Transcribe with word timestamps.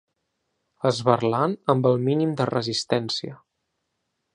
Esberlant 0.91 1.55
amb 1.75 1.91
el 1.91 2.01
mínim 2.09 2.35
de 2.41 2.51
resistència. 2.55 3.41